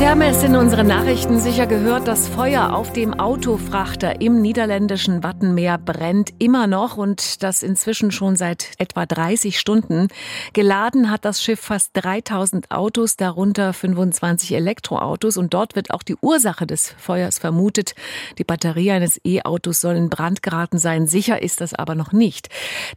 [0.00, 5.22] Sie haben es in unseren Nachrichten sicher gehört, das Feuer auf dem Autofrachter im niederländischen
[5.22, 10.08] Wattenmeer brennt immer noch und das inzwischen schon seit etwa 30 Stunden.
[10.54, 16.16] Geladen hat das Schiff fast 3000 Autos, darunter 25 Elektroautos und dort wird auch die
[16.22, 17.92] Ursache des Feuers vermutet.
[18.38, 21.08] Die Batterie eines E-Autos soll in Brand geraten sein.
[21.08, 22.48] Sicher ist das aber noch nicht.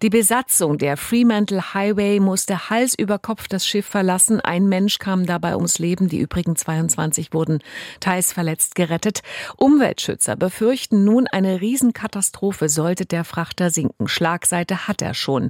[0.02, 4.40] Die Besatzung der Fremantle Highway musste Hals über Kopf das Schiff verlassen.
[4.40, 7.60] Ein Mensch kam dabei ums Leben, die übrigen 22 22 wurden
[8.00, 9.22] teils verletzt gerettet.
[9.58, 14.08] Umweltschützer befürchten nun eine Riesenkatastrophe, sollte der Frachter sinken.
[14.08, 15.50] Schlagseite hat er schon.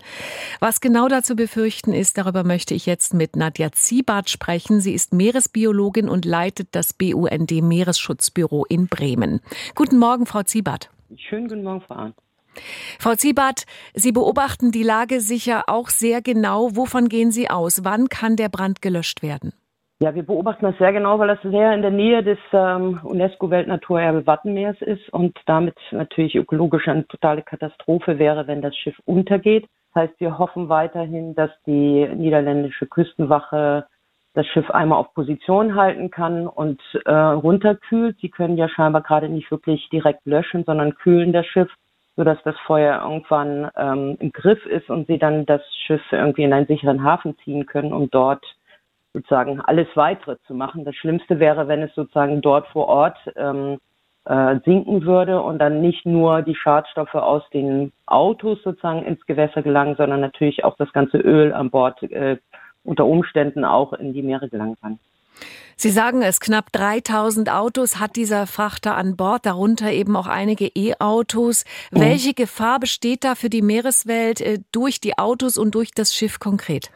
[0.60, 4.82] Was genau dazu befürchten ist, darüber möchte ich jetzt mit Nadja Ziebart sprechen.
[4.82, 9.42] Sie ist Meeresbiologin und leitet das BUND Meeresschutzbüro in Bremen.
[9.76, 10.90] Guten Morgen, Frau Ziebart.
[11.16, 12.16] Schönen guten Morgen, Frau Arndt.
[13.00, 13.64] Frau Ziebart,
[13.94, 16.76] Sie beobachten die Lage sicher auch sehr genau.
[16.76, 17.84] Wovon gehen Sie aus?
[17.84, 19.54] Wann kann der Brand gelöscht werden?
[20.04, 24.28] Ja, wir beobachten das sehr genau, weil das sehr in der Nähe des ähm, UNESCO-Weltnaturerbe
[24.28, 29.66] Wattenmeers ist und damit natürlich ökologisch eine totale Katastrophe wäre, wenn das Schiff untergeht.
[29.94, 33.86] Das heißt, wir hoffen weiterhin, dass die niederländische Küstenwache
[34.34, 38.18] das Schiff einmal auf Position halten kann und äh, runterkühlt.
[38.20, 41.72] Sie können ja scheinbar gerade nicht wirklich direkt löschen, sondern kühlen das Schiff,
[42.18, 46.52] sodass das Feuer irgendwann ähm, im Griff ist und sie dann das Schiff irgendwie in
[46.52, 48.44] einen sicheren Hafen ziehen können, um dort
[49.14, 50.86] sozusagen alles weitere zu machen.
[50.86, 53.80] Das Schlimmste wäre, wenn es sozusagen dort vor Ort ähm,
[54.26, 59.62] äh, sinken würde und dann nicht nur die Schadstoffe aus den Autos sozusagen ins Gewässer
[59.62, 62.38] gelangen, sondern natürlich auch das ganze Öl an Bord äh,
[62.84, 65.00] unter Umständen auch in die Meere gelangen kann.
[65.76, 70.68] Sie sagen es, knapp 3000 Autos hat dieser Frachter an Bord, darunter eben auch einige
[70.68, 71.66] E-Autos.
[71.92, 72.00] Mhm.
[72.00, 76.40] Welche Gefahr besteht da für die Meereswelt äh, durch die Autos und durch das Schiff
[76.40, 76.92] konkret?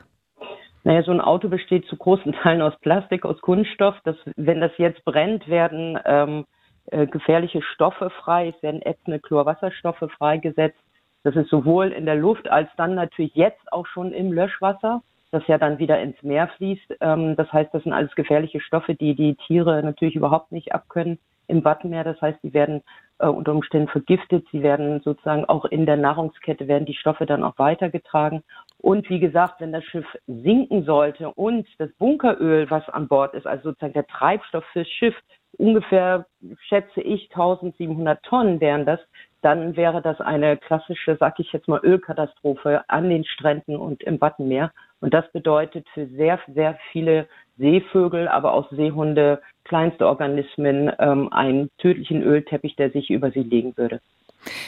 [0.87, 3.95] Naja, so ein Auto besteht zu großen Teilen aus Plastik, aus Kunststoff.
[4.05, 6.45] Das, wenn das jetzt brennt, werden ähm,
[6.91, 10.79] äh, gefährliche Stoffe frei, es werden ätzende Chlorwasserstoffe freigesetzt.
[11.23, 15.45] Das ist sowohl in der Luft als dann natürlich jetzt auch schon im Löschwasser, das
[15.47, 16.95] ja dann wieder ins Meer fließt.
[17.01, 21.19] Ähm, das heißt, das sind alles gefährliche Stoffe, die die Tiere natürlich überhaupt nicht abkönnen
[21.47, 22.05] im Wattenmeer.
[22.05, 22.81] Das heißt, die werden
[23.19, 24.45] äh, unter Umständen vergiftet.
[24.53, 28.43] Sie werden sozusagen auch in der Nahrungskette werden die Stoffe dann auch weitergetragen.
[28.79, 33.47] Und wie gesagt, wenn das Schiff sinken sollte und das Bunkeröl, was an Bord ist,
[33.47, 35.15] also sozusagen der Treibstoff fürs Schiff,
[35.57, 36.25] ungefähr,
[36.67, 38.99] schätze ich, 1700 Tonnen wären das,
[39.41, 44.19] dann wäre das eine klassische, sag ich jetzt mal, Ölkatastrophe an den Stränden und im
[44.21, 44.71] Wattenmeer.
[44.99, 47.27] Und das bedeutet für sehr, sehr viele
[47.57, 53.75] Seevögel, aber auch Seehunde, kleinste Organismen ähm, einen tödlichen Ölteppich, der sich über sie legen
[53.77, 54.01] würde.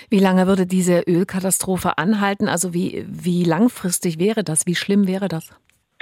[0.10, 2.48] Wie lange würde diese Ölkatastrophe anhalten?
[2.48, 4.66] Also wie, wie langfristig wäre das?
[4.66, 5.54] Wie schlimm wäre das?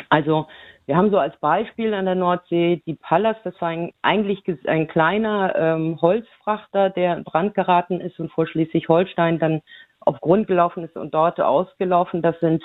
[0.09, 0.47] Also
[0.85, 4.88] wir haben so als Beispiel an der Nordsee die Pallas, das war ein, eigentlich ein
[4.88, 9.61] kleiner ähm, Holzfrachter, der in Brand geraten ist und vor Schleswig-Holstein dann
[10.00, 12.22] auf Grund gelaufen ist und dort ausgelaufen.
[12.22, 12.63] Das sind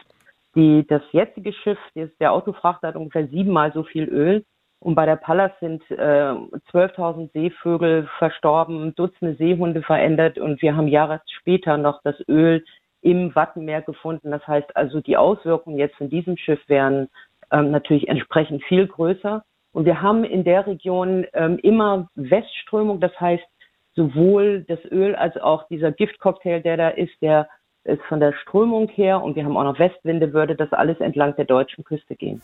[0.54, 4.44] die, das jetzige Schiff, der Autofrachter hat ungefähr siebenmal so viel Öl.
[4.82, 10.88] Und bei der Pallas sind äh, 12.000 Seevögel verstorben, Dutzende Seehunde verändert und wir haben
[10.88, 12.64] Jahre später noch das Öl
[13.00, 14.32] im Wattenmeer gefunden.
[14.32, 17.08] Das heißt also, die Auswirkungen jetzt von diesem Schiff wären
[17.52, 19.44] ähm, natürlich entsprechend viel größer.
[19.70, 23.44] Und wir haben in der Region ähm, immer Westströmung, das heißt
[23.94, 27.48] sowohl das Öl als auch dieser Giftcocktail, der da ist, der
[27.84, 31.36] ist von der Strömung her und wir haben auch noch Westwinde, würde das alles entlang
[31.36, 32.42] der deutschen Küste gehen.